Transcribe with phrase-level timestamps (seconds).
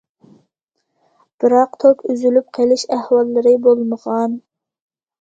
[1.43, 4.45] بىراق توك ئۈزۈلۈپ قېلىش ئەھۋاللىرى بولمىغان.